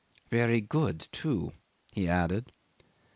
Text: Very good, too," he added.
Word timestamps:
Very 0.31 0.61
good, 0.61 1.07
too," 1.11 1.51
he 1.91 2.07
added. 2.07 2.51